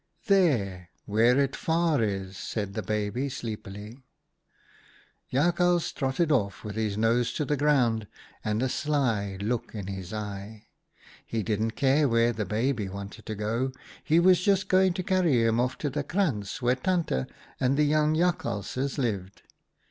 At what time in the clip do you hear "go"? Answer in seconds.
13.35-13.71